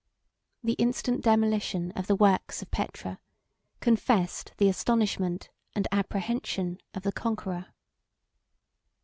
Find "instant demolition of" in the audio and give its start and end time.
0.79-2.07